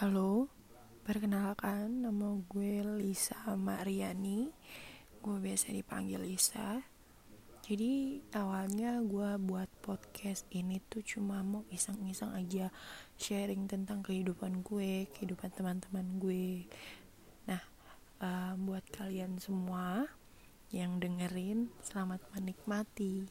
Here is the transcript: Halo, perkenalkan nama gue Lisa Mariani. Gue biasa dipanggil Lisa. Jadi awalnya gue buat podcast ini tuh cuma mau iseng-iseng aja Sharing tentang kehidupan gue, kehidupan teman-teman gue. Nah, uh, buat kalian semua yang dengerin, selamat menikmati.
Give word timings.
Halo, 0.00 0.48
perkenalkan 1.04 2.08
nama 2.08 2.32
gue 2.48 2.80
Lisa 2.96 3.36
Mariani. 3.52 4.48
Gue 5.20 5.36
biasa 5.36 5.76
dipanggil 5.76 6.24
Lisa. 6.24 6.80
Jadi 7.60 8.24
awalnya 8.32 8.96
gue 9.04 9.36
buat 9.44 9.68
podcast 9.84 10.48
ini 10.56 10.80
tuh 10.88 11.04
cuma 11.04 11.44
mau 11.44 11.68
iseng-iseng 11.68 12.32
aja 12.32 12.72
Sharing 13.20 13.68
tentang 13.68 14.00
kehidupan 14.00 14.64
gue, 14.64 15.04
kehidupan 15.12 15.52
teman-teman 15.52 16.16
gue. 16.16 16.64
Nah, 17.44 17.60
uh, 18.24 18.56
buat 18.56 18.88
kalian 18.96 19.36
semua 19.36 20.08
yang 20.72 20.96
dengerin, 20.96 21.68
selamat 21.84 22.24
menikmati. 22.32 23.28